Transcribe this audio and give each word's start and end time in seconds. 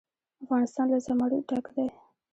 افغانستان 0.43 0.85
له 0.91 0.99
زمرد 1.05 1.41
ډک 1.49 1.65
دی. 1.75 1.87